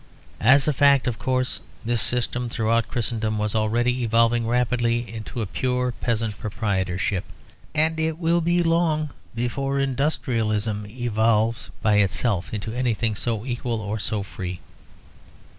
[0.39, 5.45] As a fact, of course, this system throughout Christendom was already evolving rapidly into a
[5.45, 7.23] pure peasant proprietorship;
[7.75, 13.99] and it will be long before industrialism evolves by itself into anything so equal or
[13.99, 14.59] so free.